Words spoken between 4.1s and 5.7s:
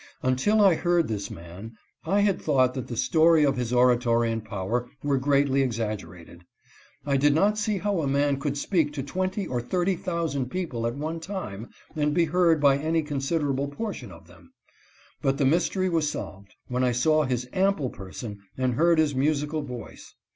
and power were greatly